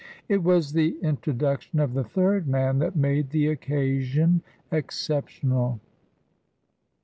It 0.27 0.43
was 0.43 0.73
the 0.73 0.97
introduc 1.03 1.61
tion 1.61 1.79
of 1.79 1.93
the 1.93 2.03
third 2.03 2.47
man 2.47 2.79
that 2.79 2.95
made 2.95 3.29
the 3.29 3.45
occasion 3.45 4.41
exceptional. 4.71 5.79